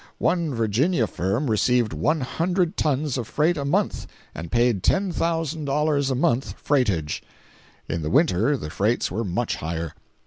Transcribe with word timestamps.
One 0.17 0.55
Virginia 0.55 1.05
firm 1.05 1.47
received 1.51 1.93
one 1.93 2.21
hundred 2.21 2.75
tons 2.75 3.19
of 3.19 3.27
freight 3.27 3.55
a 3.55 3.63
month, 3.65 4.07
and 4.33 4.51
paid 4.51 4.81
$10,000 4.81 6.11
a 6.11 6.15
month 6.15 6.55
freightage. 6.57 7.21
In 7.87 8.01
the 8.01 8.09
winter 8.09 8.57
the 8.57 8.71
freights 8.71 9.11
were 9.11 9.23
much 9.23 9.57
higher. 9.57 9.93